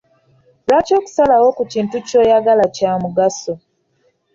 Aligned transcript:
Lwaki 0.65 0.91
okusalawo 0.99 1.47
ku 1.57 1.63
kintu 1.73 1.95
ky'oyagala 2.07 2.65
kya 2.75 2.91
mugaso? 3.01 3.53